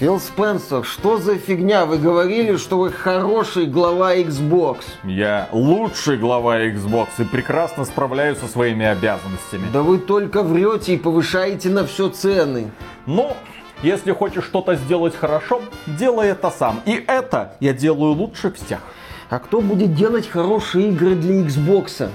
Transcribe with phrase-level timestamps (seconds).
[0.00, 1.84] Фил Спенсер, что за фигня?
[1.84, 4.78] Вы говорили, что вы хороший глава Xbox.
[5.04, 9.66] Я лучший глава Xbox и прекрасно справляюсь со своими обязанностями.
[9.70, 12.70] Да вы только врете и повышаете на все цены.
[13.04, 13.36] Ну,
[13.82, 16.80] если хочешь что-то сделать хорошо, делай это сам.
[16.86, 18.80] И это я делаю лучше всех.
[19.28, 22.08] А кто будет делать хорошие игры для Xbox?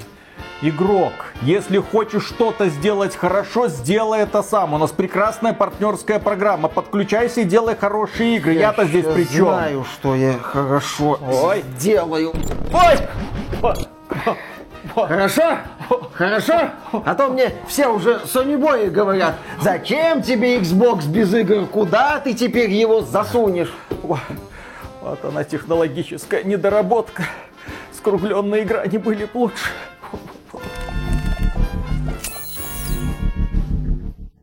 [0.62, 1.12] Игрок,
[1.42, 4.74] если хочешь что-то сделать хорошо, сделай это сам.
[4.74, 6.70] У нас прекрасная партнерская программа.
[6.70, 8.54] Подключайся и делай хорошие игры.
[8.54, 9.48] Я-то Я здесь при чем?
[9.48, 11.64] знаю, что я хорошо Ой.
[11.78, 12.34] делаю.
[12.74, 13.76] Ой!
[14.96, 15.58] Хорошо?
[16.14, 16.54] Хорошо?
[17.04, 21.66] А то мне все уже сонибои говорят, зачем тебе Xbox без игр?
[21.66, 23.74] Куда ты теперь его засунешь?
[24.02, 27.24] Вот она технологическая недоработка.
[27.92, 29.66] Скругленные грани были б лучше.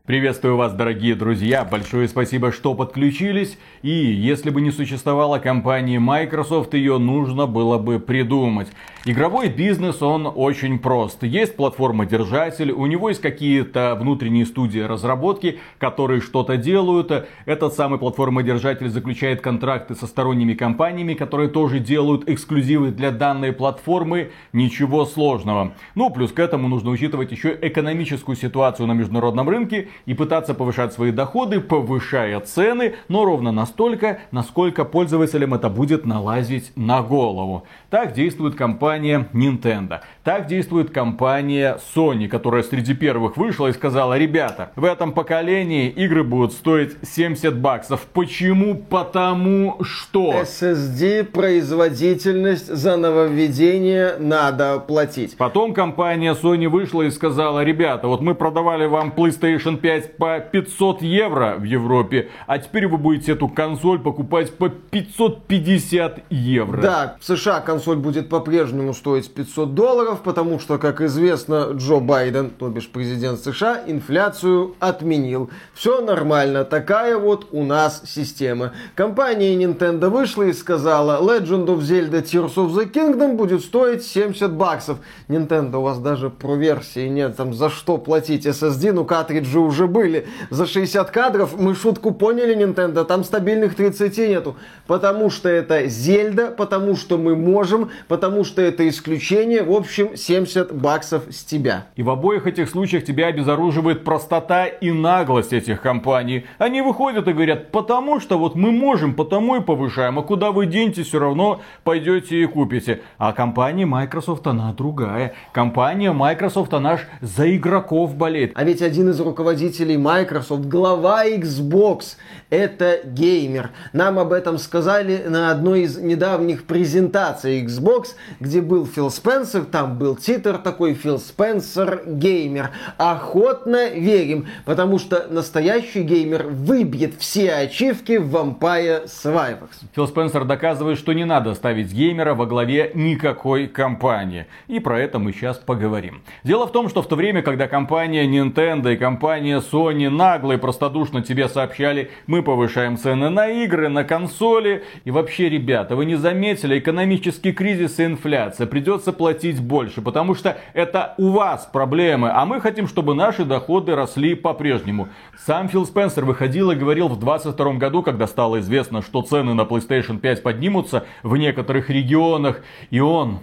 [0.05, 1.63] Приветствую вас, дорогие друзья.
[1.63, 3.57] Большое спасибо, что подключились.
[3.83, 8.67] И если бы не существовала компании Microsoft, ее нужно было бы придумать.
[9.05, 11.23] Игровой бизнес, он очень прост.
[11.23, 17.11] Есть платформа-держатель, у него есть какие-то внутренние студии разработки, которые что-то делают.
[17.43, 24.31] Этот самый платформа-держатель заключает контракты со сторонними компаниями, которые тоже делают эксклюзивы для данной платформы.
[24.53, 25.73] Ничего сложного.
[25.95, 30.93] Ну, плюс к этому нужно учитывать еще экономическую ситуацию на международном рынке и пытаться повышать
[30.93, 37.65] свои доходы, повышая цены, но ровно настолько, насколько пользователям это будет налазить на голову.
[37.89, 39.99] Так действует компания Nintendo.
[40.23, 46.23] Так действует компания Sony, которая среди первых вышла и сказала, ребята, в этом поколении игры
[46.23, 48.01] будут стоить 70 баксов.
[48.13, 48.75] Почему?
[48.75, 50.33] Потому что...
[50.41, 55.35] SSD, производительность за нововведение надо платить.
[55.37, 61.01] Потом компания Sony вышла и сказала, ребята, вот мы продавали вам PlayStation 5 по 500
[61.01, 66.81] евро в Европе, а теперь вы будете эту консоль покупать по 550 евро.
[66.81, 72.49] Да, в США консоль будет по-прежнему стоить 500 долларов, потому что, как известно, Джо Байден,
[72.49, 75.49] то бишь президент США, инфляцию отменил.
[75.73, 78.73] Все нормально, такая вот у нас система.
[78.95, 84.51] Компания Nintendo вышла и сказала, Legend of Zelda Tears of the Kingdom будет стоить 70
[84.51, 84.97] баксов.
[85.27, 89.85] Nintendo, у вас даже про версии нет, там за что платить SSD, ну картриджи уже
[89.85, 90.27] были.
[90.49, 94.55] За 60 кадров мы шутку поняли, Nintendo, там стабильных 30 нету.
[94.87, 99.63] Потому что это Зельда, потому что мы можем, потому что это исключение.
[99.63, 101.87] В общем, 70 баксов с тебя.
[101.95, 106.45] И в обоих этих случаях тебя обезоруживает простота и наглость этих компаний.
[106.57, 110.65] Они выходят и говорят, потому что вот мы можем, потому и повышаем, а куда вы
[110.65, 113.01] деньте, все равно пойдете и купите.
[113.17, 115.33] А компания Microsoft, она другая.
[115.51, 118.51] Компания Microsoft, она ж за игроков болеет.
[118.55, 122.17] А ведь один из руководителей Microsoft, глава Xbox,
[122.49, 123.71] это геймер.
[123.93, 128.09] Нам об этом сказали на одной из недавних презентаций Xbox,
[128.39, 132.71] где был Фил Спенсер, там был титр такой Фил Спенсер геймер.
[132.97, 139.69] Охотно верим, потому что настоящий геймер выбьет все ачивки в Vampire Survivors.
[139.95, 144.47] Фил Спенсер доказывает, что не надо ставить геймера во главе никакой компании.
[144.67, 146.21] И про это мы сейчас поговорим.
[146.43, 150.57] Дело в том, что в то время, когда компания Nintendo и компания Sony нагло и
[150.57, 154.83] простодушно тебе сообщали, мы повышаем цены на игры, на консоли.
[155.05, 158.42] И вообще, ребята, вы не заметили, экономический кризис и инфляция.
[158.51, 163.95] Придется платить больше, потому что это у вас проблемы, а мы хотим, чтобы наши доходы
[163.95, 165.09] росли по-прежнему.
[165.45, 169.61] Сам Фил Спенсер выходил и говорил в 22 году, когда стало известно, что цены на
[169.61, 172.61] PlayStation 5 поднимутся в некоторых регионах.
[172.89, 173.39] И он,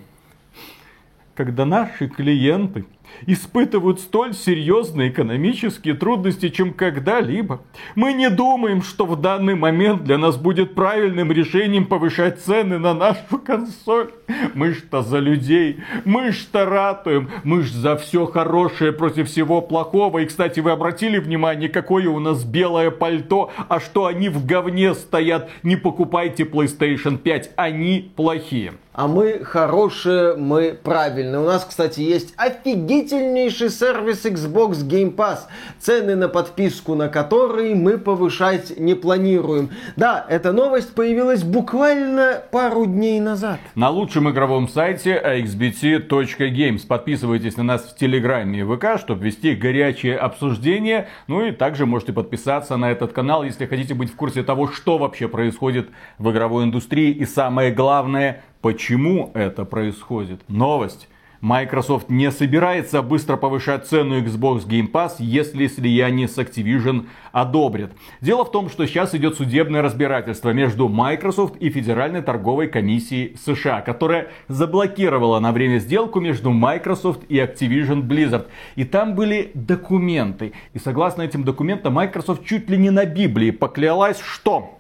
[1.35, 2.85] когда наши клиенты
[3.27, 7.61] испытывают столь серьезные экономические трудности, чем когда-либо.
[7.95, 12.95] Мы не думаем, что в данный момент для нас будет правильным решением повышать цены на
[12.95, 14.11] нашу консоль.
[14.55, 20.19] Мы что за людей, мы что ратуем, мы ж за все хорошее против всего плохого.
[20.19, 24.95] И, кстати, вы обратили внимание, какое у нас белое пальто, а что они в говне
[24.95, 25.49] стоят.
[25.63, 28.73] Не покупайте PlayStation 5, они плохие.
[28.93, 31.41] А мы хорошие, мы правильные.
[31.41, 35.43] У нас, кстати, есть офигительнейший сервис Xbox Game Pass,
[35.79, 39.71] цены на подписку на который мы повышать не планируем.
[39.97, 43.61] Да, эта новость появилась буквально пару дней назад.
[43.77, 46.87] На лучшем игровом сайте axbt.games.
[46.87, 51.09] Подписывайтесь на нас в Телеграме и ВК, чтобы вести горячие обсуждения.
[51.29, 54.99] Ну и также можете подписаться на этот канал, если хотите быть в курсе того, что
[54.99, 55.89] вообще происходит
[56.19, 57.13] в игровой индустрии.
[57.13, 60.43] И самое главное, почему это происходит.
[60.49, 61.09] Новость
[61.41, 67.93] Microsoft не собирается быстро повышать цену Xbox Game Pass, если слияние с Activision одобрят.
[68.21, 73.81] Дело в том, что сейчас идет судебное разбирательство между Microsoft и Федеральной торговой комиссией США,
[73.81, 78.47] которая заблокировала на время сделку между Microsoft и Activision Blizzard.
[78.77, 80.53] И там были документы.
[80.75, 84.80] И согласно этим документам, Microsoft чуть ли не на Библии поклялась, что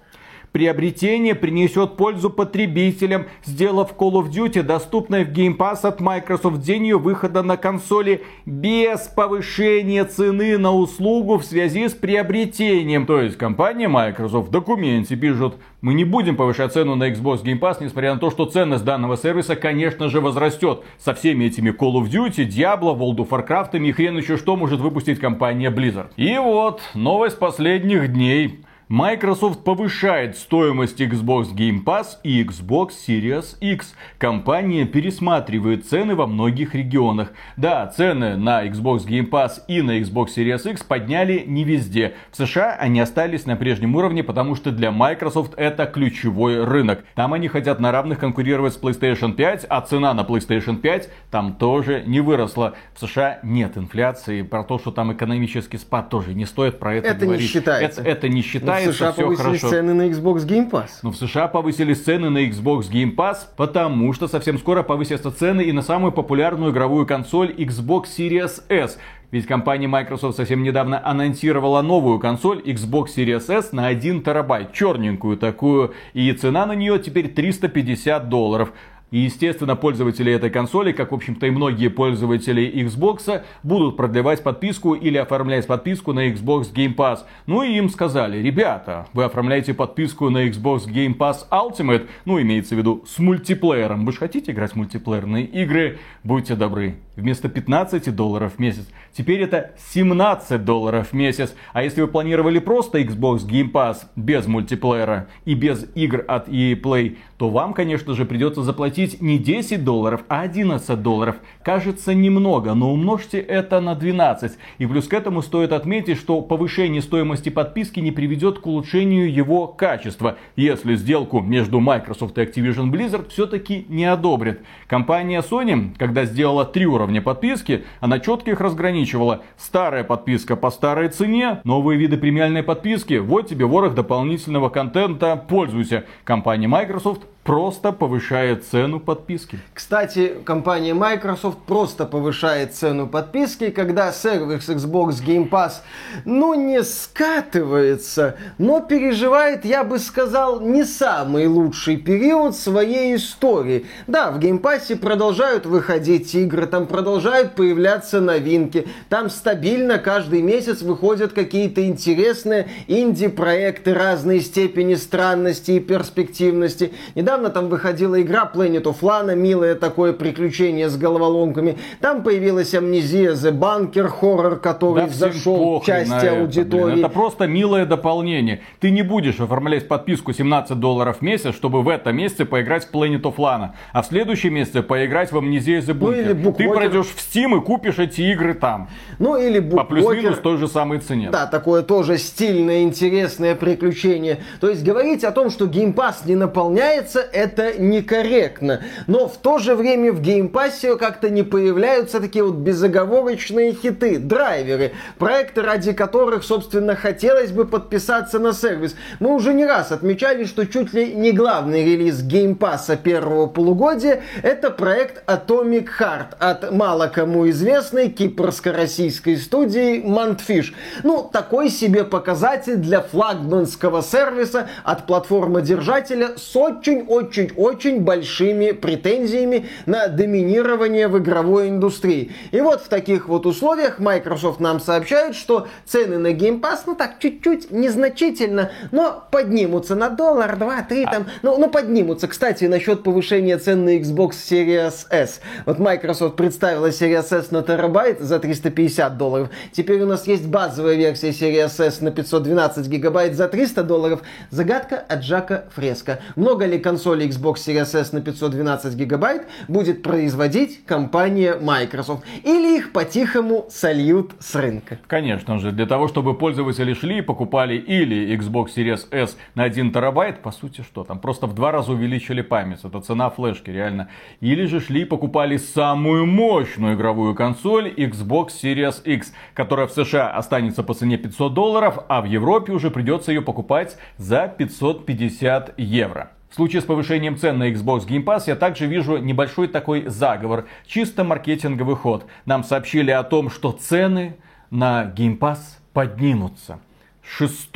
[0.53, 6.63] Приобретение принесет пользу потребителям, сделав Call of Duty доступной в Game Pass от Microsoft в
[6.63, 13.07] день ее выхода на консоли без повышения цены на услугу в связи с приобретением.
[13.07, 17.61] То есть компания Microsoft в документе пишет, мы не будем повышать цену на Xbox Game
[17.61, 20.83] Pass, несмотря на то, что ценность данного сервиса, конечно же, возрастет.
[20.99, 24.81] Со всеми этими Call of Duty, Diablo, World of Warcraft и хрен еще что может
[24.81, 26.09] выпустить компания Blizzard.
[26.17, 28.61] И вот, новость последних дней.
[28.91, 33.95] Microsoft повышает стоимость Xbox Game Pass и Xbox Series X.
[34.19, 37.33] Компания пересматривает цены во многих регионах.
[37.57, 42.15] Да, цены на Xbox Game Pass и на Xbox Series X подняли не везде.
[42.33, 47.05] В США они остались на прежнем уровне, потому что для Microsoft это ключевой рынок.
[47.15, 51.55] Там они хотят на равных конкурировать с PlayStation 5, а цена на PlayStation 5 там
[51.55, 52.75] тоже не выросла.
[52.95, 54.43] В США нет инфляции.
[54.43, 57.43] Про то, что там экономический спад тоже не стоит про это, это говорить.
[57.43, 58.01] Не считается.
[58.01, 59.69] Это, это не считается в США все повысились хорошо.
[59.71, 60.89] цены на Xbox Game Pass.
[61.03, 65.63] Но в США повысились цены на Xbox Game Pass, потому что совсем скоро повысятся цены
[65.63, 68.99] и на самую популярную игровую консоль Xbox Series S.
[69.31, 75.37] Ведь компания Microsoft совсем недавно анонсировала новую консоль Xbox Series S на 1 терабайт, черненькую
[75.37, 78.73] такую, и цена на нее теперь 350 долларов.
[79.11, 84.95] И, естественно, пользователи этой консоли, как, в общем-то, и многие пользователи Xbox, будут продлевать подписку
[84.95, 87.21] или оформлять подписку на Xbox Game Pass.
[87.47, 92.75] Ну и им сказали, ребята, вы оформляете подписку на Xbox Game Pass Ultimate, ну, имеется
[92.75, 94.05] в виду, с мультиплеером.
[94.05, 95.99] Вы же хотите играть в мультиплеерные игры?
[96.23, 96.97] Будьте добры.
[97.21, 101.55] Вместо 15 долларов в месяц, теперь это 17 долларов в месяц.
[101.75, 106.81] А если вы планировали просто Xbox Game Pass без мультиплеера и без игр от EA
[106.81, 111.37] Play, то вам, конечно же, придется заплатить не 10 долларов, а 11 долларов.
[111.63, 114.53] Кажется немного, но умножьте это на 12.
[114.79, 119.67] И плюс к этому стоит отметить, что повышение стоимости подписки не приведет к улучшению его
[119.67, 124.61] качества, если сделку между Microsoft и Activision Blizzard все-таки не одобрят.
[124.87, 129.43] Компания Sony, когда сделала три уровня подписки, она четко их разграничивала.
[129.59, 136.05] Старая подписка по старой цене, новые виды премиальной подписки, вот тебе ворох дополнительного контента, пользуйся.
[136.23, 139.59] Компания Microsoft просто повышает цену подписки.
[139.73, 145.81] Кстати, компания Microsoft просто повышает цену подписки, когда сервис Xbox Game Pass,
[146.25, 153.87] ну, не скатывается, но переживает, я бы сказал, не самый лучший период своей истории.
[154.07, 160.83] Да, в Game Pass продолжают выходить игры, там продолжают появляться новинки, там стабильно каждый месяц
[160.83, 166.93] выходят какие-то интересные инди-проекты разной степени странности и перспективности.
[167.15, 171.79] Недавно недавно там выходила игра Planet of Lana, милое такое приключение с головоломками.
[172.01, 176.99] Там появилась амнезия The Bunker Horror, который да зашел в части аудитории.
[176.99, 178.61] Это, это просто милое дополнение.
[178.81, 182.95] Ты не будешь оформлять подписку 17 долларов в месяц, чтобы в этом месяце поиграть в
[182.95, 186.35] Planet of Lana, а в следующем месяце поиграть в амнезию The Bunker.
[186.35, 188.89] Ну, Ты пройдешь в Steam и купишь эти игры там.
[189.19, 191.31] Ну или По плюс-минус той же самой цене.
[191.31, 194.39] Да, такое тоже стильное, интересное приключение.
[194.61, 198.83] То есть говорить о том, что Game Pass не наполняется, это некорректно.
[199.07, 203.73] Но в то же время в Game Pass е как-то не появляются такие вот безоговорочные
[203.73, 208.97] хиты, драйверы, проекты, ради которых, собственно, хотелось бы подписаться на сервис.
[209.19, 214.71] Мы уже не раз отмечали, что чуть ли не главный релиз геймпасса первого полугодия это
[214.71, 220.73] проект Atomic Heart от мало кому известной кипрско-российской студии Montfish.
[221.03, 230.07] Ну, такой себе показатель для флагманского сервиса от платформы-держателя с очень-очень очень-очень большими претензиями на
[230.07, 232.31] доминирование в игровой индустрии.
[232.53, 236.95] И вот в таких вот условиях Microsoft нам сообщает, что цены на Game Pass, ну
[236.95, 242.29] так, чуть-чуть, незначительно, но поднимутся на доллар, два, три там, ну, ну поднимутся.
[242.29, 245.41] Кстати, насчет повышения цен на Xbox Series S.
[245.67, 249.51] Вот Microsoft представила Series S на терабайт за 350 долларов.
[249.73, 254.21] Теперь у нас есть базовая версия Series S на 512 гигабайт за 300 долларов.
[254.51, 256.21] Загадка от Жака Фреска.
[256.37, 262.25] Много ли консолей консоли Xbox Series S на 512 гигабайт будет производить компания Microsoft.
[262.45, 264.99] Или их по-тихому сольют с рынка.
[265.07, 269.93] Конечно же, для того, чтобы пользователи шли и покупали или Xbox Series S на 1
[269.93, 272.81] терабайт, по сути, что там, просто в два раза увеличили память.
[272.85, 274.09] Это цена флешки, реально.
[274.41, 280.31] Или же шли и покупали самую мощную игровую консоль Xbox Series X, которая в США
[280.31, 286.33] останется по цене 500 долларов, а в Европе уже придется ее покупать за 550 евро.
[286.51, 290.67] В случае с повышением цен на Xbox Game Pass я также вижу небольшой такой заговор,
[290.85, 292.27] чисто маркетинговый ход.
[292.45, 294.37] Нам сообщили о том, что цены
[294.69, 295.59] на Game Pass
[295.93, 296.81] поднимутся.
[297.23, 297.71] 6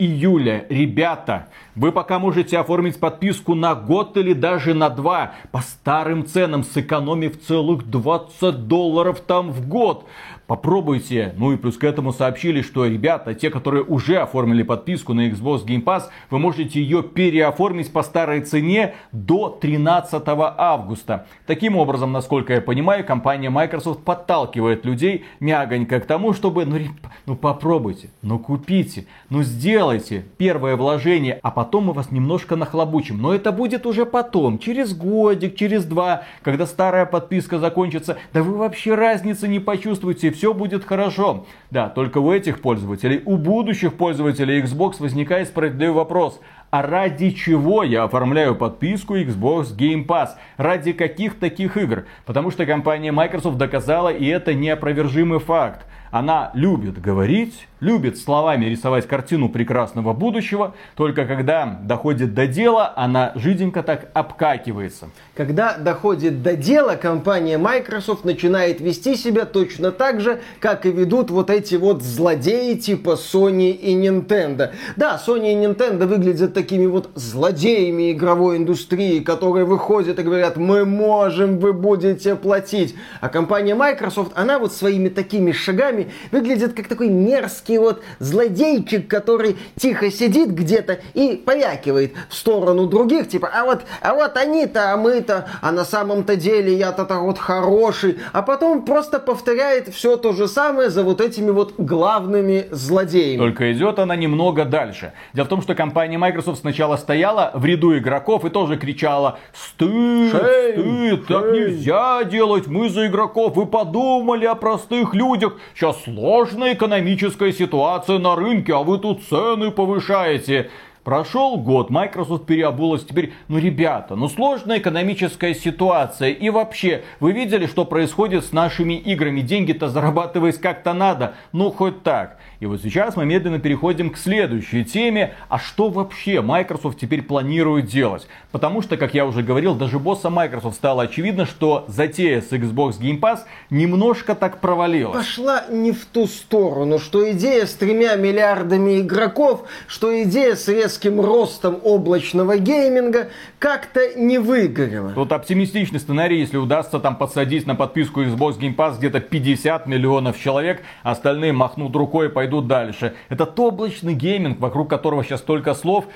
[0.00, 1.46] июля, ребята,
[1.78, 7.40] вы пока можете оформить подписку на год или даже на два по старым ценам, сэкономив
[7.40, 10.04] целых 20 долларов там в год.
[10.48, 11.34] Попробуйте.
[11.36, 15.66] Ну и плюс к этому сообщили, что ребята, те, которые уже оформили подписку на Xbox
[15.66, 21.26] Game Pass, вы можете ее переоформить по старой цене до 13 августа.
[21.46, 26.78] Таким образом, насколько я понимаю, компания Microsoft подталкивает людей мягонько к тому, чтобы, ну,
[27.26, 33.20] ну попробуйте, ну купите, ну сделайте первое вложение, а потом мы вас немножко нахлобучим.
[33.20, 38.18] Но это будет уже потом, через годик, через два, когда старая подписка закончится.
[38.32, 41.46] Да вы вообще разницы не почувствуете все будет хорошо.
[41.70, 46.40] Да, только у этих пользователей, у будущих пользователей Xbox возникает справедливый вопрос.
[46.70, 50.30] А ради чего я оформляю подписку Xbox Game Pass?
[50.56, 52.04] Ради каких таких игр?
[52.26, 55.86] Потому что компания Microsoft доказала, и это неопровержимый факт.
[56.10, 63.32] Она любит говорить, любит словами рисовать картину прекрасного будущего, только когда доходит до дела, она
[63.34, 65.10] жиденько так обкакивается.
[65.34, 71.30] Когда доходит до дела, компания Microsoft начинает вести себя точно так же, как и ведут
[71.30, 74.72] вот эти вот злодеи типа Sony и Nintendo.
[74.96, 80.84] Да, Sony и Nintendo выглядят такими вот злодеями игровой индустрии, которые выходят и говорят, мы
[80.84, 82.94] можем, вы будете платить.
[83.20, 89.08] А компания Microsoft, она вот своими такими шагами выглядит как такой мерзкий мерзкий вот злодейчик,
[89.08, 94.92] который тихо сидит где-то и повякивает в сторону других, типа, а вот, а вот они-то,
[94.92, 100.16] а мы-то, а на самом-то деле я-то так вот хороший, а потом просто повторяет все
[100.16, 103.38] то же самое за вот этими вот главными злодеями.
[103.38, 105.12] Только идет она немного дальше.
[105.34, 110.32] Дело в том, что компания Microsoft сначала стояла в ряду игроков и тоже кричала «Стыд,
[110.32, 111.26] шей, стыд, шей.
[111.28, 118.18] так нельзя делать, мы за игроков, вы подумали о простых людях, сейчас сложная экономическая ситуация
[118.18, 120.70] на рынке, а вы тут цены повышаете.
[121.04, 123.02] Прошел год, Microsoft переобулась.
[123.02, 126.30] Теперь, ну ребята, ну сложная экономическая ситуация.
[126.30, 129.40] И вообще, вы видели, что происходит с нашими играми?
[129.40, 131.34] Деньги-то зарабатывать как-то надо.
[131.52, 132.38] Ну хоть так.
[132.60, 135.34] И вот сейчас мы медленно переходим к следующей теме.
[135.48, 138.26] А что вообще Microsoft теперь планирует делать?
[138.50, 142.98] Потому что, как я уже говорил, даже босса Microsoft стало очевидно, что затея с Xbox
[143.00, 145.16] Game Pass немножко так провалилась.
[145.16, 151.20] Пошла не в ту сторону, что идея с тремя миллиардами игроков, что идея с резким
[151.20, 153.28] ростом облачного гейминга
[153.60, 155.12] как-то не выгорела.
[155.12, 160.40] Тут оптимистичный сценарий, если удастся там подсадить на подписку Xbox Game Pass где-то 50 миллионов
[160.40, 163.14] человек, остальные махнут рукой и пойдут пойдут дальше.
[163.28, 166.06] Этот облачный гейминг, вокруг которого сейчас столько слов,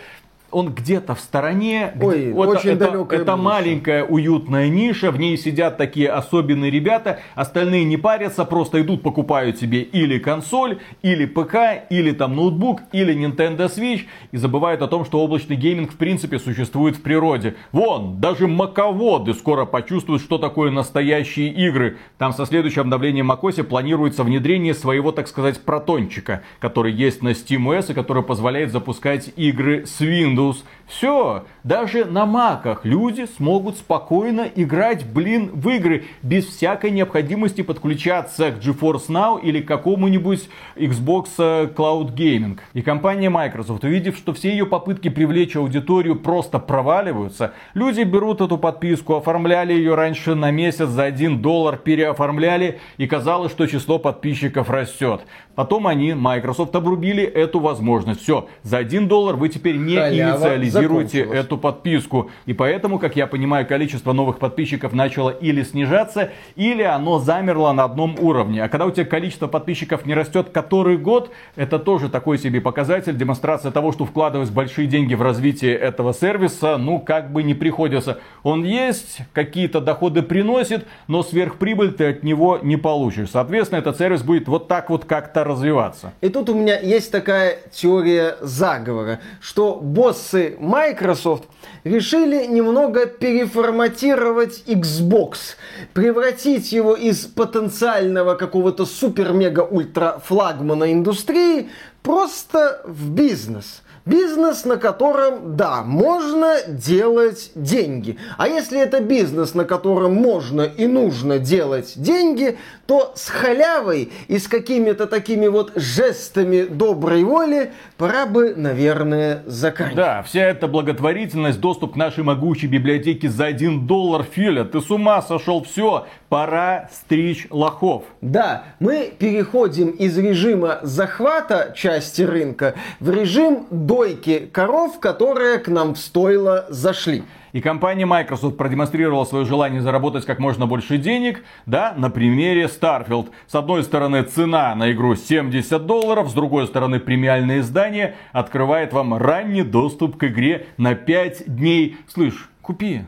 [0.52, 1.92] он где-то в стороне.
[2.00, 7.21] Ой, вот очень это, далекая это маленькая уютная ниша, в ней сидят такие особенные ребята,
[7.35, 11.56] остальные не парятся, просто идут покупают себе или консоль, или ПК,
[11.90, 16.38] или там ноутбук, или Nintendo Switch и забывают о том, что облачный гейминг в принципе
[16.38, 17.56] существует в природе.
[17.73, 21.97] Вон, даже маководы скоро почувствуют, что такое настоящие игры.
[22.18, 27.92] Там со следующим обновлением macOS планируется внедрение своего, так сказать, протончика, который есть на SteamOS
[27.92, 30.64] и который позволяет запускать игры с Windows Windows.
[30.87, 38.50] Все, даже на маках люди смогут спокойно играть, блин, в игры без всякой необходимости подключаться
[38.50, 42.58] к GeForce Now или к какому-нибудь Xbox э, Cloud Gaming.
[42.75, 48.58] И компания Microsoft, увидев, что все ее попытки привлечь аудиторию просто проваливаются, люди берут эту
[48.58, 54.68] подписку, оформляли ее раньше на месяц за 1 доллар, переоформляли и казалось, что число подписчиков
[54.68, 55.22] растет.
[55.54, 58.23] Потом они, Microsoft, обрубили эту возможность.
[58.23, 62.30] Все, за 1 доллар вы теперь не Халява инициализируете эту подписку.
[62.47, 67.85] И поэтому, как я понимаю, количество новых подписчиков начало или снижаться, или оно замерло на
[67.85, 68.64] одном уровне.
[68.64, 73.16] А когда у тебя количество подписчиков не растет который год, это тоже такой себе показатель,
[73.16, 78.18] демонстрация того, что вкладывать большие деньги в развитие этого сервиса, ну, как бы не приходится.
[78.42, 83.30] Он есть, какие-то доходы приносит, но сверхприбыль ты от него не получишь.
[83.30, 86.12] Соответственно, этот сервис будет вот так вот как-то это развиваться.
[86.20, 91.44] И тут у меня есть такая теория заговора, что боссы Microsoft
[91.84, 95.56] решили немного переформатировать Xbox,
[95.92, 101.70] превратить его из потенциального какого-то супер-мега-ультра флагмана индустрии
[102.02, 103.82] просто в бизнес.
[104.04, 108.18] Бизнес, на котором, да, можно делать деньги.
[108.37, 114.38] А если это бизнес, на котором можно и нужно делать деньги, то с халявой и
[114.38, 119.97] с какими-то такими вот жестами доброй воли пора бы, наверное, заканчивать.
[119.97, 124.90] Да, вся эта благотворительность, доступ к нашей могучей библиотеке за 1 доллар, Филя, ты с
[124.90, 128.02] ума сошел, все, пора стричь лохов.
[128.21, 135.92] Да, мы переходим из режима захвата части рынка в режим дойки коров, которые к нам
[135.92, 137.25] в стойло зашли.
[137.52, 143.28] И компания Microsoft продемонстрировала свое желание заработать как можно больше денег, да, на примере Starfield.
[143.46, 149.14] С одной стороны, цена на игру 70 долларов, с другой стороны, премиальное издание открывает вам
[149.14, 151.99] ранний доступ к игре на 5 дней.
[152.08, 153.02] Слышь, купи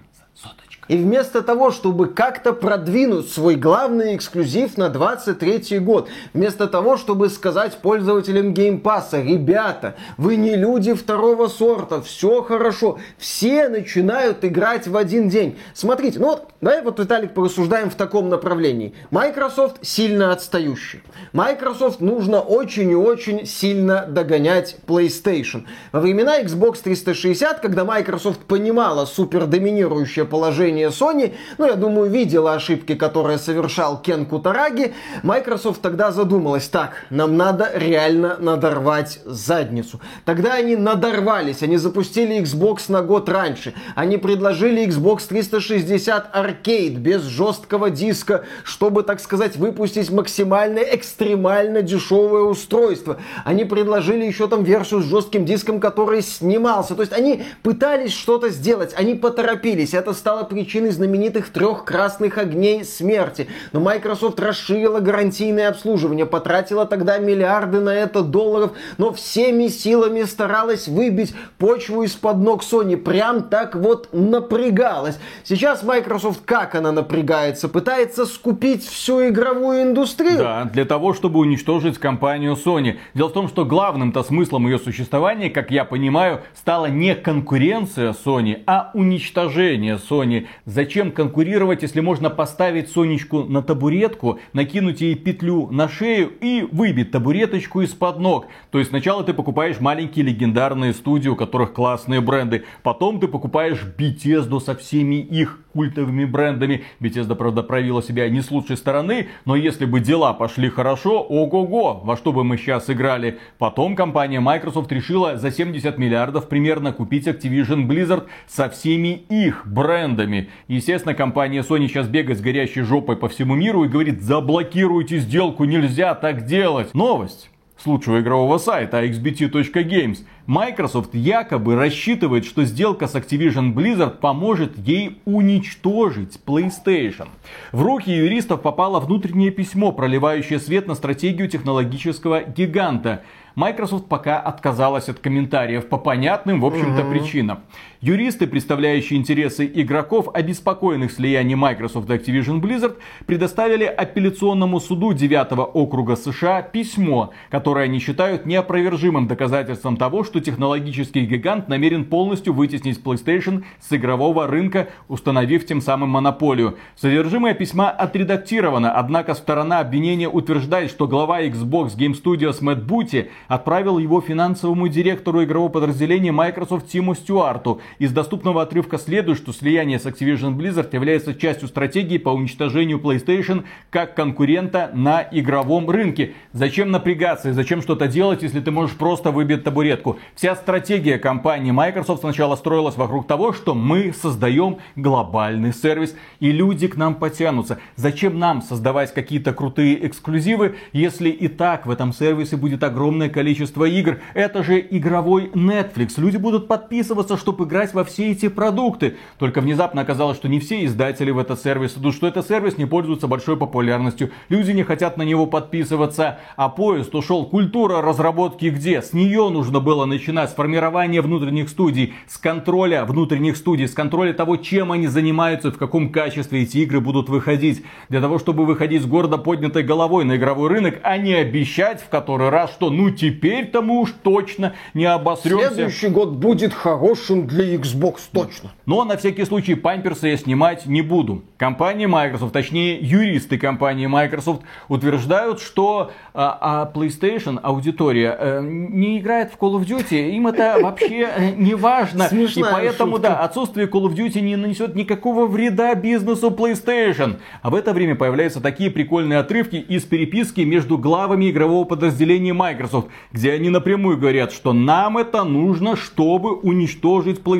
[0.88, 7.28] и вместо того, чтобы как-то продвинуть свой главный эксклюзив на 23 год, вместо того, чтобы
[7.28, 14.96] сказать пользователям геймпасса, ребята, вы не люди второго сорта, все хорошо, все начинают играть в
[14.96, 15.56] один день.
[15.74, 18.94] Смотрите, ну вот, давай вот, Виталик, порассуждаем в таком направлении.
[19.10, 21.02] Microsoft сильно отстающий.
[21.32, 25.64] Microsoft нужно очень и очень сильно догонять PlayStation.
[25.92, 32.10] Во времена Xbox 360, когда Microsoft понимала супер доминирующее положение решение Sony, ну, я думаю,
[32.10, 40.00] видела ошибки, которые совершал Кен Кутараги, Microsoft тогда задумалась, так, нам надо реально надорвать задницу.
[40.24, 47.22] Тогда они надорвались, они запустили Xbox на год раньше, они предложили Xbox 360 Arcade без
[47.22, 53.18] жесткого диска, чтобы, так сказать, выпустить максимально экстремально дешевое устройство.
[53.44, 56.94] Они предложили еще там версию с жестким диском, который снимался.
[56.94, 59.94] То есть они пытались что-то сделать, они поторопились.
[59.94, 63.48] Это стало причиной причиной знаменитых трех красных огней смерти.
[63.72, 70.88] Но Microsoft расширила гарантийное обслуживание, потратила тогда миллиарды на это долларов, но всеми силами старалась
[70.88, 72.96] выбить почву из-под ног Sony.
[72.96, 75.18] Прям так вот напрягалась.
[75.44, 77.68] Сейчас Microsoft как она напрягается?
[77.68, 80.38] Пытается скупить всю игровую индустрию?
[80.38, 82.96] Да, для того, чтобы уничтожить компанию Sony.
[83.12, 88.62] Дело в том, что главным-то смыслом ее существования, как я понимаю, стала не конкуренция Sony,
[88.66, 90.46] а уничтожение Sony.
[90.64, 97.10] Зачем конкурировать, если можно поставить Сонечку на табуретку, накинуть ей петлю на шею и выбить
[97.10, 98.46] табуреточку из-под ног?
[98.70, 102.64] То есть сначала ты покупаешь маленькие легендарные студии, у которых классные бренды.
[102.82, 106.84] Потом ты покупаешь Bethesda со всеми их культовыми брендами.
[107.00, 112.00] Bethesda, правда, проявила себя не с лучшей стороны, но если бы дела пошли хорошо, ого-го,
[112.04, 113.38] во что бы мы сейчас играли.
[113.58, 120.43] Потом компания Microsoft решила за 70 миллиардов примерно купить Activision Blizzard со всеми их брендами.
[120.68, 125.64] Естественно, компания Sony сейчас бегает с горящей жопой по всему миру и говорит, заблокируйте сделку,
[125.64, 126.92] нельзя так делать.
[126.94, 130.24] Новость с лучшего игрового сайта xbt.games.
[130.46, 137.28] Microsoft якобы рассчитывает, что сделка с Activision Blizzard поможет ей уничтожить PlayStation.
[137.72, 143.22] В руки юристов попало внутреннее письмо, проливающее свет на стратегию технологического гиганта.
[143.54, 147.10] Microsoft пока отказалась от комментариев по понятным, в общем-то, угу.
[147.10, 147.60] причинам.
[148.04, 156.14] Юристы, представляющие интересы игроков, обеспокоенных слиянием Microsoft и Activision Blizzard, предоставили апелляционному суду 9 округа
[156.14, 163.64] США письмо, которое они считают неопровержимым доказательством того, что технологический гигант намерен полностью вытеснить PlayStation
[163.80, 166.76] с игрового рынка, установив тем самым монополию.
[166.96, 173.96] Содержимое письма отредактировано, однако сторона обвинения утверждает, что глава Xbox Game Studios Мэтт Бути отправил
[173.96, 177.80] его финансовому директору игрового подразделения Microsoft Тиму Стюарту.
[177.98, 183.64] Из доступного отрывка следует, что слияние с Activision Blizzard является частью стратегии по уничтожению PlayStation
[183.90, 186.34] как конкурента на игровом рынке.
[186.52, 190.18] Зачем напрягаться и зачем что-то делать, если ты можешь просто выбить табуретку?
[190.34, 196.88] Вся стратегия компании Microsoft сначала строилась вокруг того, что мы создаем глобальный сервис и люди
[196.88, 197.78] к нам потянутся.
[197.96, 203.84] Зачем нам создавать какие-то крутые эксклюзивы, если и так в этом сервисе будет огромное количество
[203.84, 204.18] игр.
[204.34, 206.14] Это же игровой Netflix.
[206.16, 209.16] Люди будут подписываться, чтобы играть во все эти продукты.
[209.38, 212.86] Только внезапно оказалось, что не все издатели в этот сервис идут, что этот сервис не
[212.86, 214.30] пользуется большой популярностью.
[214.48, 216.38] Люди не хотят на него подписываться.
[216.56, 217.46] А поезд ушел.
[217.46, 219.02] Культура разработки где?
[219.02, 224.32] С нее нужно было начиная с формирования внутренних студий, с контроля внутренних студий, с контроля
[224.32, 227.84] того, чем они занимаются, в каком качестве эти игры будут выходить.
[228.08, 232.08] Для того, чтобы выходить с гордо поднятой головой на игровой рынок, а не обещать в
[232.08, 235.74] который раз, что ну теперь-то мы уж точно не обосремся.
[235.74, 238.72] Следующий год будет хорошим для Xbox, точно.
[238.86, 241.44] Но на всякий случай памперсы я снимать не буду.
[241.56, 249.52] Компания Microsoft, точнее юристы компании Microsoft утверждают, что а, а PlayStation аудитория а, не играет
[249.52, 252.28] в Call of Duty, им это вообще э, не важно.
[252.32, 257.38] И поэтому, да, отсутствие Call of Duty не нанесет никакого вреда бизнесу PlayStation.
[257.62, 263.08] А в это время появляются такие прикольные отрывки из переписки между главами игрового подразделения Microsoft,
[263.32, 267.53] где они напрямую говорят, что нам это нужно, чтобы уничтожить PlayStation,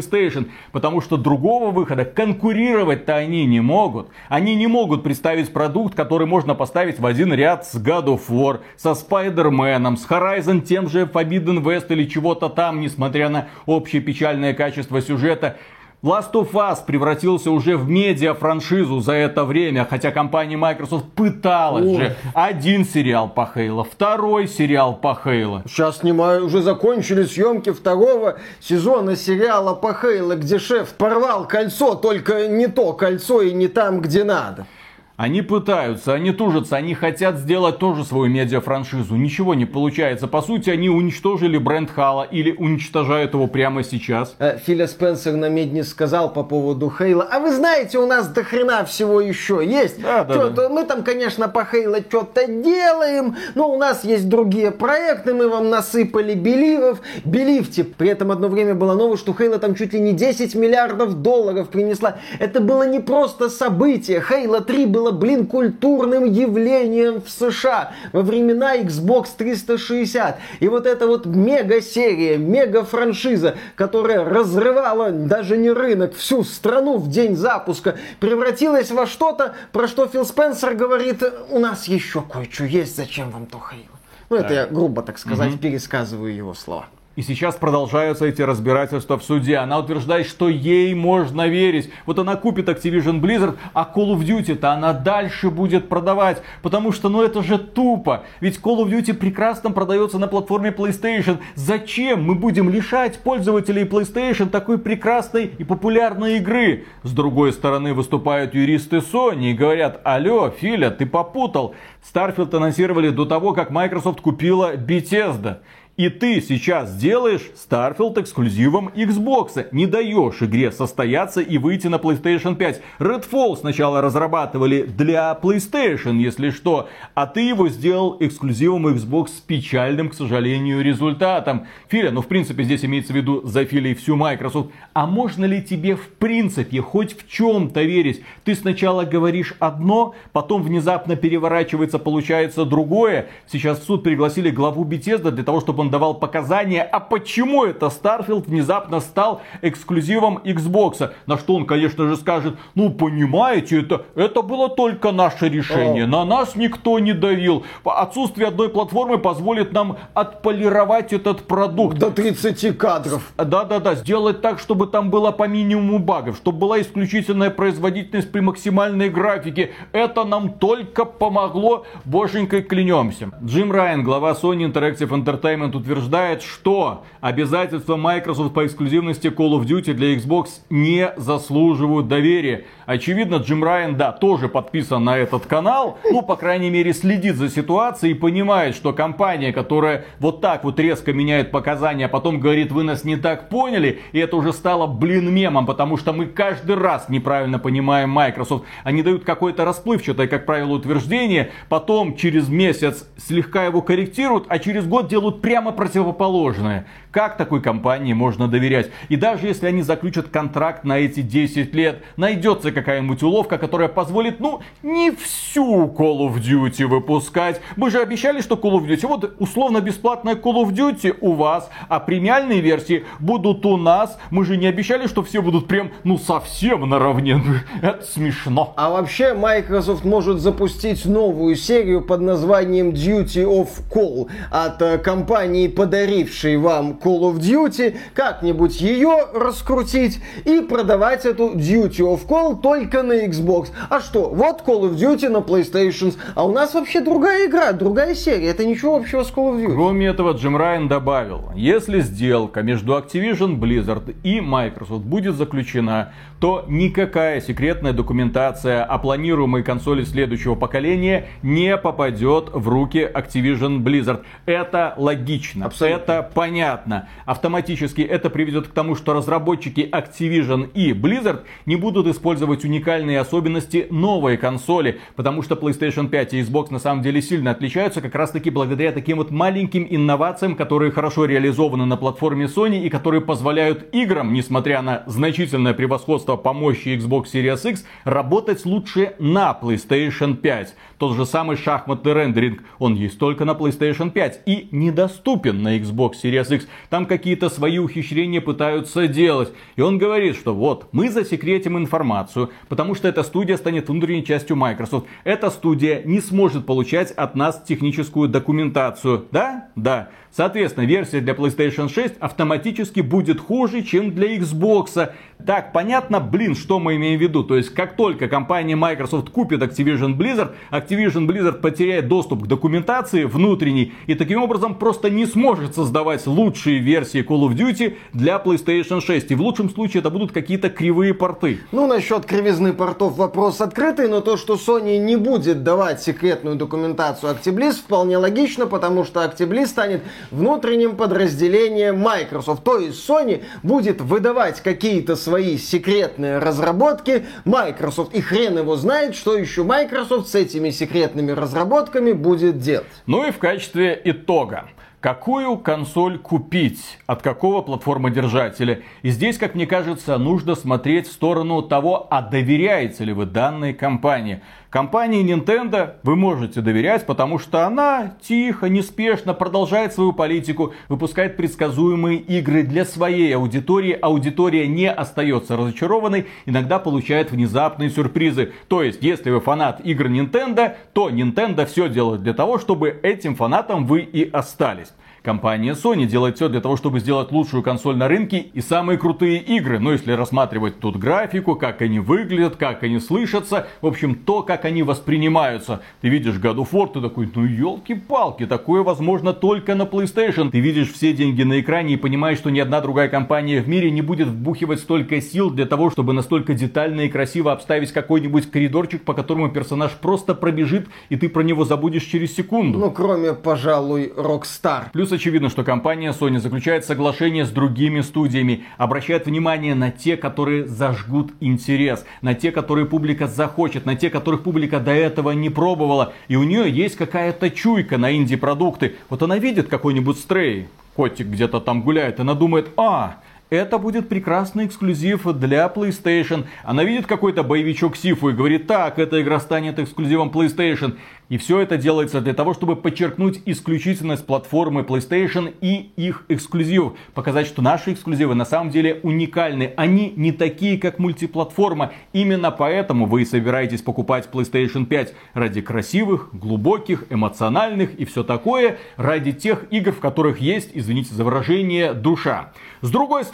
[0.73, 4.09] потому что другого выхода конкурировать-то они не могут.
[4.29, 8.61] Они не могут представить продукт, который можно поставить в один ряд с God of War,
[8.77, 14.55] со Spider-Man, с Horizon тем же Forbidden West или чего-то там, несмотря на общее печальное
[14.55, 15.57] качество сюжета.
[16.05, 21.97] Last of Us превратился уже в медиа-франшизу за это время, хотя компания Microsoft пыталась Ой.
[21.97, 22.17] же.
[22.35, 25.63] Один сериал по Хейла, второй сериал по Хейла.
[25.67, 32.49] Сейчас снимаю, уже закончили съемки второго сезона сериала по Хейла, где шеф порвал кольцо, только
[32.49, 34.67] не то кольцо и не там, где надо.
[35.17, 39.15] Они пытаются, они тужатся, они хотят сделать тоже свою медиа-франшизу.
[39.15, 40.27] Ничего не получается.
[40.27, 44.35] По сути, они уничтожили бренд Хала или уничтожают его прямо сейчас.
[44.41, 47.29] Э, Филя Спенсер на Медне сказал по поводу Хейла.
[47.31, 50.03] А вы знаете, у нас до хрена всего еще есть.
[50.03, 50.69] Да, да, да.
[50.69, 55.71] Мы там, конечно, по Хейла что-то делаем, но у нас есть другие проекты, мы вам
[55.71, 57.01] насыпали беливов.
[57.25, 57.85] Беливьте.
[57.85, 61.69] При этом одно время было новость, что Хейла там чуть ли не 10 миллиардов долларов
[61.69, 62.17] принесла.
[62.41, 64.21] Это было не просто событие.
[64.21, 70.39] Хейла 3 был было, блин, культурным явлением в США во времена Xbox 360.
[70.61, 77.37] И вот эта вот мега-серия, мега-франшиза, которая разрывала даже не рынок, всю страну в день
[77.37, 83.31] запуска, превратилась во что-то, про что Фил Спенсер говорит, у нас еще кое-что есть, зачем
[83.31, 83.83] вам то Хейл?
[84.31, 85.59] Ну, это я грубо, так сказать, угу.
[85.59, 86.87] пересказываю его слова.
[87.17, 89.59] И сейчас продолжаются эти разбирательства в суде.
[89.59, 91.91] Она утверждает, что ей можно верить.
[92.07, 96.43] Вот она купит Activision Blizzard, а Call of Duty-то она дальше будет продавать.
[96.63, 98.25] Потому что, ну это же тупо.
[98.41, 101.39] Ведь Call of Duty прекрасно продается на платформе PlayStation.
[101.55, 106.87] Зачем мы будем лишать пользователей PlayStation такой прекрасной и популярной игры?
[107.05, 111.77] С другой стороны выступают юристы Sony и говорят, алло, Филя, ты попутал.
[112.13, 115.59] Starfield анонсировали до того, как Microsoft купила Bethesda.
[115.97, 119.69] И ты сейчас делаешь Starfield эксклюзивом Xbox.
[119.71, 122.83] Не даешь игре состояться и выйти на PlayStation 5.
[122.99, 126.89] Redfall сначала разрабатывали для PlayStation, если что.
[127.15, 131.69] А ты его сделал эксклюзивом Xbox с печальным, к сожалению, результатом.
[131.87, 134.71] Филя, ну в принципе здесь имеется в виду за Филей всю Microsoft.
[134.95, 138.21] А можно ли тебе в принципе хоть в чем-то верить?
[138.43, 143.29] Ты сначала говоришь одно, потом внезапно переворачивается, получается другое.
[143.47, 147.87] Сейчас в суд пригласили главу Bethesda для того, чтобы он давал показания, а почему это
[147.87, 151.11] Starfield внезапно стал эксклюзивом Xbox.
[151.27, 156.25] На что он, конечно же, скажет, ну понимаете, это, это было только наше решение, на
[156.25, 157.65] нас никто не давил.
[157.85, 161.99] Отсутствие одной платформы позволит нам отполировать этот продукт.
[161.99, 163.33] До 30 кадров.
[163.37, 169.11] Да-да-да, сделать так, чтобы там было по минимуму багов, чтобы была исключительная производительность при максимальной
[169.11, 169.73] графике.
[169.93, 173.31] Это нам только помогло, боженькой клянемся.
[173.45, 179.67] Джим Райан, глава Sony Interactive Entertainment Department утверждает, что обязательства Microsoft по эксклюзивности Call of
[179.67, 182.65] Duty для Xbox не заслуживают доверия.
[182.87, 187.49] Очевидно, Джим Райан, да, тоже подписан на этот канал, ну, по крайней мере, следит за
[187.49, 192.73] ситуацией и понимает, что компания, которая вот так вот резко меняет показания, а потом говорит,
[192.73, 196.77] вы нас не так поняли, и это уже стало, блин, мемом, потому что мы каждый
[196.77, 198.65] раз неправильно понимаем Microsoft.
[198.83, 204.87] Они дают какое-то расплывчатое, как правило, утверждение, потом через месяц слегка его корректируют, а через
[204.87, 206.87] год делают прямо противоположное.
[207.11, 208.91] Как такой компании можно доверять?
[209.09, 214.41] И даже если они заключат контракт на эти 10 лет, найдется какая-нибудь уловка, которая позволит,
[214.41, 217.61] ну, не всю Call of Duty выпускать.
[217.77, 221.71] Мы же обещали, что Call of Duty, вот условно бесплатная Call of Duty у вас,
[221.89, 224.19] а премиальные версии будут у нас.
[224.31, 227.41] Мы же не обещали, что все будут прям, ну, совсем наравне.
[227.83, 228.75] Это смешно.
[228.77, 235.54] А вообще Microsoft может запустить новую серию под названием Duty of Call от э, компании
[235.55, 242.61] компании, подарившей вам Call of Duty, как-нибудь ее раскрутить и продавать эту Duty of Call
[242.61, 243.69] только на Xbox.
[243.89, 248.15] А что, вот Call of Duty на PlayStation, а у нас вообще другая игра, другая
[248.15, 249.75] серия, это ничего общего с Call of Duty.
[249.75, 256.65] Кроме этого, Джим Райан добавил, если сделка между Activision Blizzard и Microsoft будет заключена, то
[256.69, 264.23] никакая секретная документация о планируемой консоли следующего поколения не попадет в руки Activision Blizzard.
[264.47, 266.13] Это логично, Абсолютно.
[266.13, 267.09] это понятно.
[267.27, 273.87] Автоматически это приведет к тому, что разработчики Activision и Blizzard не будут использовать уникальные особенности
[273.91, 278.31] новой консоли, потому что PlayStation 5 и Xbox на самом деле сильно отличаются как раз
[278.31, 283.93] таки благодаря таким вот маленьким инновациям, которые хорошо реализованы на платформе Sony и которые позволяют
[283.93, 290.75] играм, несмотря на значительное превосходство по мощи Xbox Series X, работать лучше на PlayStation 5.
[290.99, 296.13] Тот же самый шахматный рендеринг, он есть только на PlayStation 5 и недоступен на Xbox
[296.23, 296.67] Series X.
[296.91, 299.53] Там какие-то свои ухищрения пытаются делать.
[299.77, 304.57] И он говорит, что вот, мы засекретим информацию, потому что эта студия станет внутренней частью
[304.57, 305.07] Microsoft.
[305.25, 309.27] Эта студия не сможет получать от нас техническую документацию.
[309.31, 309.69] Да?
[309.77, 310.11] Да.
[310.37, 315.13] Соответственно, версия для PlayStation 6 автоматически будет хуже, чем для Xbox.
[315.47, 317.45] Так, понятно, блин, что мы имеем в виду.
[317.45, 323.25] То есть, как только компания Microsoft купит Activision Blizzard, Activision Blizzard потеряет доступ к документации
[323.25, 329.01] внутренней и таким образом просто не сможет создавать лучшие версии Call of Duty для PlayStation
[329.01, 329.31] 6.
[329.31, 331.61] И в лучшем случае это будут какие-то кривые порты.
[331.71, 337.33] Ну, насчет кривизны портов вопрос открытый, но то, что Sony не будет давать секретную документацию
[337.33, 342.65] Actibliz, вполне логично, потому что Actibliz станет внутренним подразделением Microsoft.
[342.65, 348.15] То есть Sony будет выдавать какие-то свои секретные разработки Microsoft.
[348.15, 352.87] И хрен его знает, что еще Microsoft с этими секретными разработками будет делать.
[353.07, 354.69] Ну и в качестве итога.
[355.05, 356.99] Какую консоль купить?
[357.05, 358.81] От какого платформодержателя?
[359.03, 363.75] И здесь, как мне кажется, нужно смотреть в сторону того, а доверяете ли вы данной
[363.75, 364.41] компании.
[364.75, 372.19] Компании Nintendo вы можете доверять, потому что она тихо, неспешно продолжает свою политику, выпускает предсказуемые
[372.19, 373.97] игры для своей аудитории.
[374.03, 378.53] Аудитория не остается разочарованной, иногда получает внезапные сюрпризы.
[378.67, 383.37] То есть, если вы фанат игр Nintendo, то Nintendo все делает для того, чтобы этим
[383.37, 384.89] фанатом вы и остались.
[385.25, 389.39] Компания Sony делает все для того, чтобы сделать лучшую консоль на рынке и самые крутые
[389.39, 389.79] игры.
[389.79, 394.64] Но если рассматривать тут графику, как они выглядят, как они слышатся, в общем, то, как
[394.65, 395.81] они воспринимаются.
[396.01, 400.51] Ты видишь God of War, ты такой, ну елки-палки, такое возможно только на PlayStation.
[400.51, 403.91] Ты видишь все деньги на экране и понимаешь, что ни одна другая компания в мире
[403.91, 409.03] не будет вбухивать столько сил для того, чтобы настолько детально и красиво обставить какой-нибудь коридорчик,
[409.03, 412.79] по которому персонаж просто пробежит, и ты про него забудешь через секунду.
[412.79, 414.85] Ну, кроме, пожалуй, Rockstar.
[414.93, 420.67] Плюс очевидно, что компания Sony заключает соглашение с другими студиями, обращает внимание на те, которые
[420.67, 426.13] зажгут интерес, на те, которые публика захочет, на те, которых публика до этого не пробовала.
[426.29, 428.97] И у нее есть какая-то чуйка на инди-продукты.
[429.09, 433.17] Вот она видит какой-нибудь стрей, котик где-то там гуляет, она думает, а,
[433.51, 436.45] это будет прекрасный эксклюзив для PlayStation.
[436.63, 440.97] Она видит какой-то боевичок Сифу и говорит, так, эта игра станет эксклюзивом PlayStation.
[441.31, 446.95] И все это делается для того, чтобы подчеркнуть исключительность платформы PlayStation и их эксклюзивов.
[447.15, 449.73] Показать, что наши эксклюзивы на самом деле уникальны.
[449.77, 451.93] Они не такие, как мультиплатформа.
[452.13, 458.79] Именно поэтому вы собираетесь покупать PlayStation 5 ради красивых, глубоких, эмоциональных и все такое.
[458.97, 462.53] Ради тех игр, в которых есть, извините за выражение, душа.
[462.83, 463.34] С другой стороны,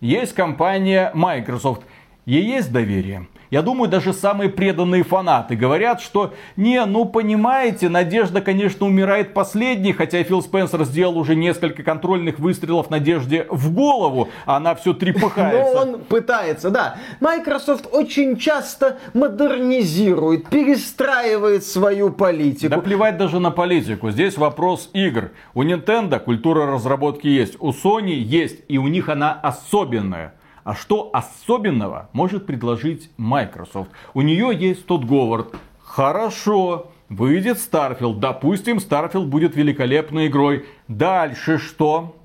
[0.00, 1.82] есть компания Microsoft.
[2.26, 3.28] Ей есть доверие.
[3.50, 9.92] Я думаю, даже самые преданные фанаты говорят, что не, ну понимаете, Надежда, конечно, умирает последней,
[9.92, 15.74] хотя Фил Спенсер сделал уже несколько контрольных выстрелов Надежде в голову, а она все трепыхается.
[15.74, 16.96] Но он пытается, да.
[17.20, 22.70] Microsoft очень часто модернизирует, перестраивает свою политику.
[22.70, 24.10] Да плевать даже на политику.
[24.10, 25.30] Здесь вопрос игр.
[25.54, 30.34] У Nintendo культура разработки есть, у Sony есть, и у них она особенная.
[30.68, 33.90] А что особенного может предложить Microsoft?
[34.12, 35.54] У нее есть тот Говард.
[35.82, 38.18] Хорошо, выйдет Starfield.
[38.18, 40.66] Допустим, Starfield будет великолепной игрой.
[40.86, 42.17] Дальше что?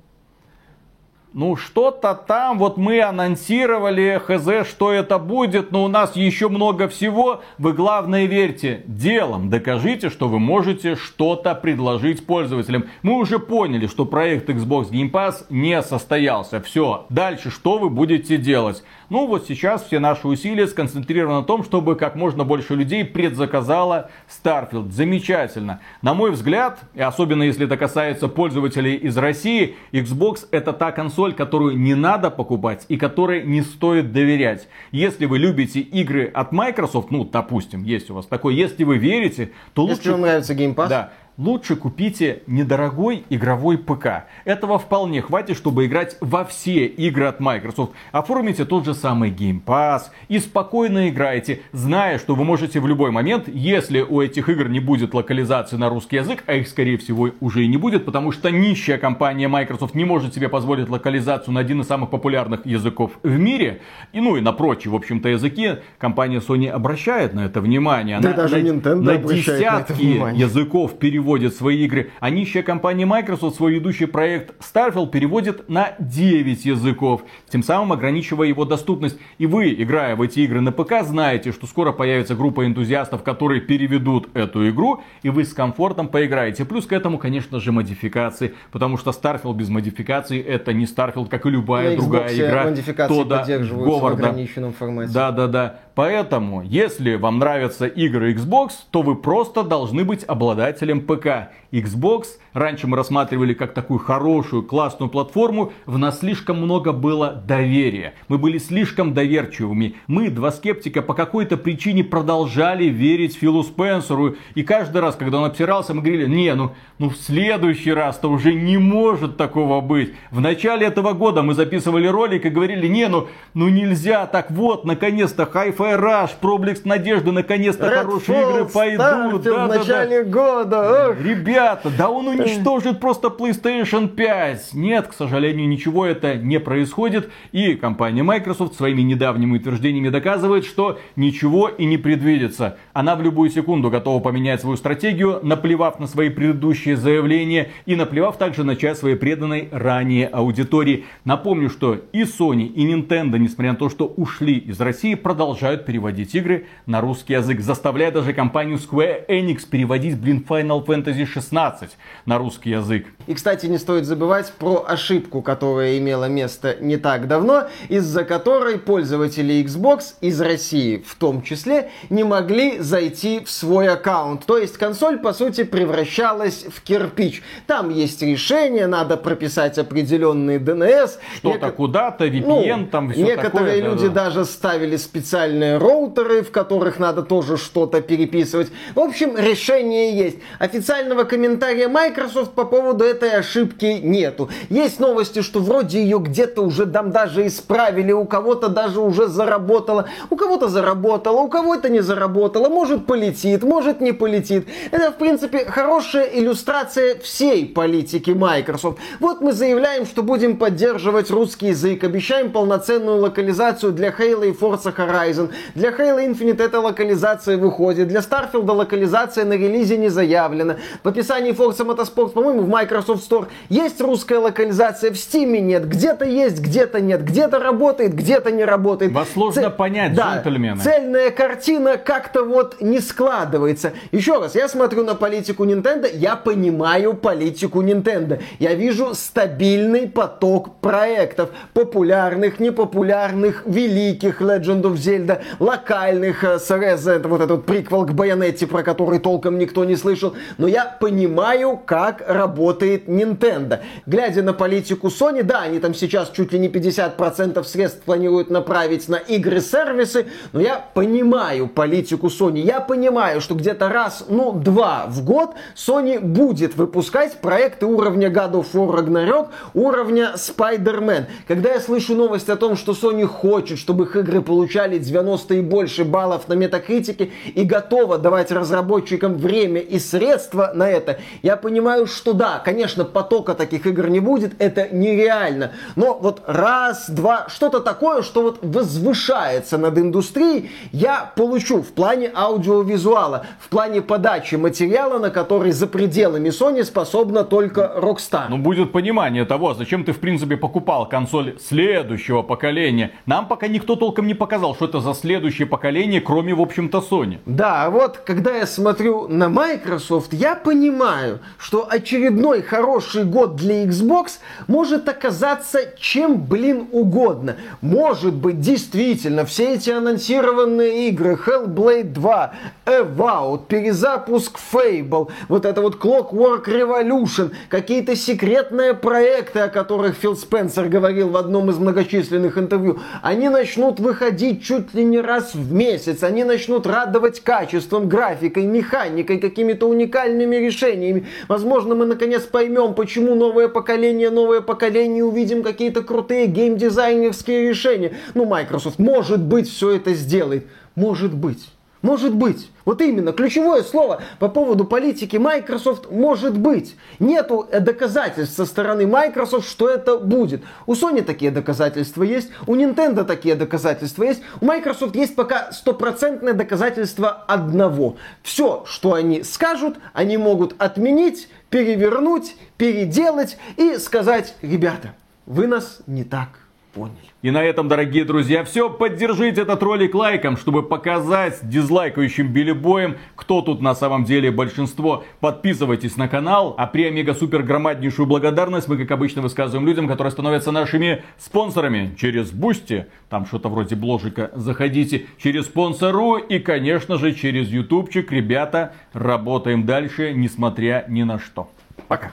[1.34, 6.86] Ну что-то там, вот мы анонсировали, хз, что это будет, но у нас еще много
[6.86, 7.42] всего.
[7.58, 12.84] Вы главное верьте делом, докажите, что вы можете что-то предложить пользователям.
[13.02, 16.60] Мы уже поняли, что проект Xbox Game Pass не состоялся.
[16.60, 18.84] Все, дальше что вы будете делать?
[19.10, 24.10] Ну вот сейчас все наши усилия сконцентрированы на том, чтобы как можно больше людей предзаказало
[24.28, 24.90] Starfield.
[24.90, 25.80] Замечательно.
[26.00, 31.23] На мой взгляд, и особенно если это касается пользователей из России, Xbox это та консоль,
[31.32, 34.68] которую не надо покупать и которой не стоит доверять.
[34.92, 39.52] Если вы любите игры от Microsoft, ну, допустим, есть у вас такой, если вы верите,
[39.72, 39.96] то лучше...
[39.96, 40.88] Если вам нравится Game Pass?
[40.88, 44.26] Да, лучше купите недорогой игровой ПК.
[44.44, 47.92] Этого вполне хватит, чтобы играть во все игры от Microsoft.
[48.12, 53.10] Оформите тот же самый Game Pass и спокойно играйте, зная, что вы можете в любой
[53.10, 57.30] момент, если у этих игр не будет локализации на русский язык, а их скорее всего
[57.40, 61.60] уже и не будет, потому что нищая компания Microsoft не может себе позволить локализацию на
[61.60, 63.80] один из самых популярных языков в мире,
[64.12, 68.20] и ну и на прочие, в общем-то, языки, компания Sony обращает на это внимание.
[68.20, 70.40] Да Она даже на, Nintendo на на десятки внимание.
[70.40, 71.23] языков переводит
[71.54, 72.10] свои игры.
[72.20, 78.48] А нищая компания Microsoft свой ведущий проект Starfield переводит на 9 языков, тем самым ограничивая
[78.48, 79.18] его доступность.
[79.38, 83.60] И вы, играя в эти игры на ПК, знаете, что скоро появится группа энтузиастов, которые
[83.60, 86.64] переведут эту игру, и вы с комфортом поиграете.
[86.64, 91.46] Плюс к этому, конечно же, модификации, потому что Starfield без модификаций это не Starfield, как
[91.46, 92.64] и любая На другая Xbox игра.
[92.64, 94.28] модификации Тодда поддерживаются в Говарда.
[94.28, 95.12] ограниченном формате.
[95.12, 95.80] Да, да, да.
[95.94, 101.52] Поэтому, если вам нравятся игры Xbox, то вы просто должны быть обладателем ПК.
[101.70, 108.14] Xbox раньше мы рассматривали как такую хорошую, классную платформу, в нас слишком много было доверия.
[108.28, 109.96] Мы были слишком доверчивыми.
[110.06, 114.36] Мы, два скептика, по какой-то причине продолжали верить Филу Спенсеру.
[114.54, 118.54] И каждый раз, когда он обсирался, мы говорили, не, ну, ну в следующий раз-то уже
[118.54, 120.14] не может такого быть.
[120.30, 124.84] В начале этого года мы записывали ролик и говорили, не, ну, ну нельзя так вот,
[124.84, 129.00] наконец-то Hi-Fi Rush, Проблеск Надежды, наконец-то хорошие Redfall, игры пойдут.
[129.06, 129.78] Starfield в Да-да-да.
[129.78, 131.10] начале года.
[131.10, 131.20] ох.
[131.20, 134.74] Ребята, да он уничтожит просто PlayStation 5.
[134.74, 137.30] Нет, к сожалению, ничего это не происходит.
[137.52, 142.76] И компания Microsoft своими недавними утверждениями доказывает, что ничего и не предвидится.
[142.92, 148.36] Она в любую секунду готова поменять свою стратегию, наплевав на свои предыдущие заявления и наплевав
[148.38, 151.04] также на часть своей преданной ранее аудитории.
[151.24, 156.34] Напомню, что и Sony, и Nintendo, несмотря на то, что ушли из России, продолжают переводить
[156.34, 161.90] игры на русский язык, заставляя даже компанию Square Enix переводить, блин, Final Fantasy 16
[162.26, 163.06] на русский язык.
[163.26, 168.78] И, кстати, не стоит забывать про ошибку, которая имела место не так давно, из-за которой
[168.78, 174.44] пользователи Xbox из России в том числе не могли зайти в свой аккаунт.
[174.46, 177.42] То есть консоль, по сути, превращалась в кирпич.
[177.66, 181.12] Там есть решение, надо прописать определенный DNS.
[181.36, 183.90] Что-то Неко- куда-то, VPN, Ну, там все Некоторые такое.
[183.90, 184.24] люди да-да.
[184.26, 188.68] даже ставили специальные роутеры, в которых надо тоже что-то переписывать.
[188.94, 190.38] В общем, решение есть.
[190.58, 194.48] Официального комментария Microsoft по поводу этой ошибки нету.
[194.70, 200.08] Есть новости, что вроде ее где-то уже там даже исправили, у кого-то даже уже заработало,
[200.30, 204.68] у кого-то заработало, у кого-то не заработало, может полетит, может не полетит.
[204.90, 208.98] Это, в принципе, хорошая иллюстрация всей политики Microsoft.
[209.20, 214.94] Вот мы заявляем, что будем поддерживать русский язык, обещаем полноценную локализацию для Halo и Forza
[214.94, 215.50] Horizon.
[215.74, 220.76] Для Halo Infinite эта локализация выходит, для Starfield локализация на релизе не заявлена.
[221.02, 225.88] В описании Forza Motorsport, по-моему, в Microsoft Store есть русская локализация, в Steam нет.
[225.88, 227.24] Где-то есть, где-то нет.
[227.24, 229.12] Где-то работает, где-то не работает.
[229.12, 230.80] Вас сложно Ц- понять, да, джентльмены.
[230.82, 233.92] цельная картина как-то вот не складывается.
[234.12, 238.40] Еще раз, я смотрю на политику Nintendo, я понимаю политику Nintendo.
[238.58, 241.50] Я вижу стабильный поток проектов.
[241.72, 248.12] Популярных, непопулярных, великих Legend of Zelda, локальных э, с Rez, это вот этот приквел к
[248.12, 250.34] Байонетте, про который толком никто не слышал.
[250.58, 253.80] Но я понимаю, как работает Nintendo.
[254.06, 259.08] Глядя на политику Sony, да, они там сейчас чуть ли не 50% средств планируют направить
[259.08, 262.60] на игры-сервисы, но я понимаю политику Sony.
[262.60, 268.52] Я понимаю, что где-то раз, ну, два в год Sony будет выпускать проекты уровня God
[268.52, 271.26] of War Ragnarok, уровня Spider-Man.
[271.48, 275.23] Когда я слышу новость о том, что Sony хочет, чтобы их игры получали 90
[275.54, 281.56] и больше баллов на метакритике и готова давать разработчикам время и средства на это, я
[281.56, 285.72] понимаю, что да, конечно, потока таких игр не будет, это нереально.
[285.96, 292.30] Но вот раз, два, что-то такое, что вот возвышается над индустрией, я получу в плане
[292.34, 298.46] аудиовизуала, в плане подачи материала, на который за пределами Sony способна только Rockstar.
[298.48, 303.12] Ну, будет понимание того, зачем ты, в принципе, покупал консоль следующего поколения.
[303.26, 307.38] Нам пока никто толком не показал, что это за следующее поколение, кроме, в общем-то, Sony.
[307.46, 314.38] Да, вот когда я смотрю на Microsoft, я понимаю, что очередной хороший год для Xbox
[314.66, 317.56] может оказаться чем, блин, угодно.
[317.80, 322.54] Может быть, действительно, все эти анонсированные игры, Hellblade 2,
[322.86, 330.88] Evout, перезапуск Fable, вот это вот Clockwork Revolution, какие-то секретные проекты, о которых Фил Спенсер
[330.88, 336.22] говорил в одном из многочисленных интервью, они начнут выходить чуть ли не раз в месяц,
[336.22, 341.26] они начнут радовать качеством, графикой, механикой, какими-то уникальными решениями.
[341.48, 348.12] Возможно, мы наконец поймем, почему новое поколение, новое поколение, увидим какие-то крутые геймдизайнерские решения.
[348.34, 350.66] Ну, Microsoft, может быть, все это сделает.
[350.94, 351.73] Может быть.
[352.04, 352.70] Может быть.
[352.84, 356.96] Вот именно, ключевое слово по поводу политики Microsoft может быть.
[357.18, 360.62] Нету доказательств со стороны Microsoft, что это будет.
[360.84, 366.52] У Sony такие доказательства есть, у Nintendo такие доказательства есть, у Microsoft есть пока стопроцентное
[366.52, 368.16] доказательство одного.
[368.42, 375.14] Все, что они скажут, они могут отменить, перевернуть, переделать и сказать, ребята,
[375.46, 376.63] вы нас не так
[376.94, 377.16] поняли.
[377.42, 378.88] И на этом, дорогие друзья, все.
[378.88, 385.24] Поддержите этот ролик лайком, чтобы показать дизлайкающим билибоям, кто тут на самом деле большинство.
[385.40, 386.74] Подписывайтесь на канал.
[386.78, 392.14] А премега-супер громаднейшую благодарность мы, как обычно, высказываем людям, которые становятся нашими спонсорами.
[392.18, 395.26] Через Boosty, там что-то вроде бложика, заходите.
[395.38, 398.32] Через Sponsr и, конечно же, через ютубчик.
[398.32, 401.68] Ребята, работаем дальше, несмотря ни на что.
[402.08, 402.32] Пока.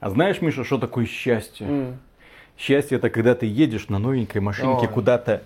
[0.00, 1.66] А знаешь, Миша, что такое счастье?
[1.66, 1.94] Mm.
[2.56, 5.42] Счастье это когда ты едешь на новенькой машинке куда-то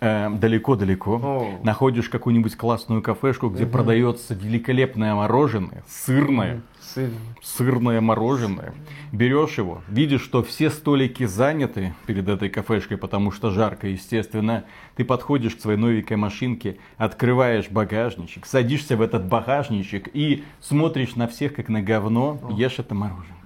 [0.00, 3.72] э, далеко-далеко, э, находишь какую-нибудь классную кафешку, где угу.
[3.72, 7.10] продается великолепное мороженое, сырное, Сыр.
[7.42, 8.74] сырное мороженое.
[9.12, 14.64] Берешь его, видишь, что все столики заняты перед этой кафешкой, потому что жарко, естественно.
[14.94, 21.26] Ты подходишь к своей новенькой машинке, открываешь багажничек, садишься в этот багажничек и смотришь на
[21.26, 23.36] всех как на говно, ешь это мороженое.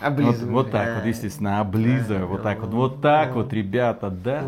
[0.00, 0.52] Облизываю.
[0.52, 2.26] Вот, вот так вот, естественно, облизываю.
[2.26, 4.44] Вот так вот, вот так вот, ребята, да.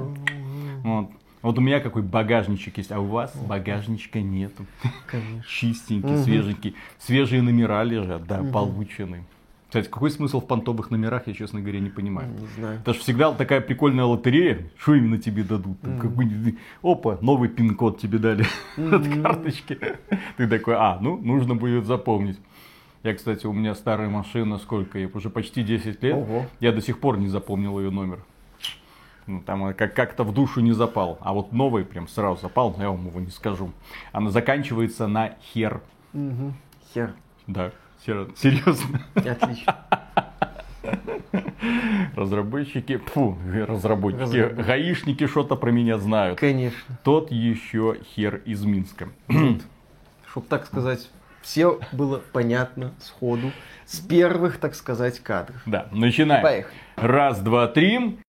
[0.84, 1.10] Вот.
[1.40, 4.66] Вот у меня какой багажничек есть, а у вас багажничка нету.
[5.06, 5.44] Конечно.
[5.48, 6.22] Чистенький, угу.
[6.22, 6.76] свеженький.
[6.98, 8.50] Свежие номера лежат, да, угу.
[8.50, 9.24] полученные.
[9.68, 12.30] Кстати, какой смысл в понтовых номерах, я, честно говоря, не понимаю.
[12.30, 12.80] Не знаю.
[12.80, 14.70] Это же всегда такая прикольная лотерея.
[14.78, 15.78] Что именно тебе дадут?
[15.82, 18.46] Там, mm Опа, новый пин-код тебе дали
[18.78, 19.78] mm от карточки.
[20.38, 22.38] Ты такой, а, ну, нужно будет запомнить.
[23.08, 26.14] Я, кстати, у меня старая машина, сколько ей, уже почти 10 лет.
[26.14, 26.44] Ого.
[26.60, 28.18] Я до сих пор не запомнил ее номер.
[29.26, 31.16] Ну, там как- как-то в душу не запал.
[31.22, 33.72] А вот новый прям сразу запал, но я вам его не скажу.
[34.12, 35.80] Она заканчивается на хер.
[36.12, 36.52] Угу.
[36.92, 37.14] Хер.
[37.46, 37.72] Да,
[38.04, 38.28] хер.
[38.36, 39.00] серьезно.
[39.14, 39.74] Отлично.
[42.14, 44.66] Разработчики, фу, разработчики, Разработчики.
[44.66, 46.38] гаишники что-то про меня знают.
[46.38, 46.98] Конечно.
[47.04, 49.08] Тот еще хер из Минска.
[50.30, 51.10] Чтоб так сказать,
[51.42, 53.52] все было понятно сходу,
[53.86, 55.60] с первых, так сказать, кадров.
[55.66, 56.42] Да, начинаем.
[56.42, 56.76] Поехали.
[56.96, 58.18] Раз, два, три.